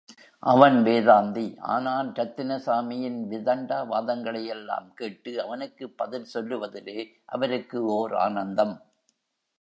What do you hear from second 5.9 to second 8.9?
பதில் சொல்லுவதிலே அவருக்கு ஓர் ஆனந்தம்.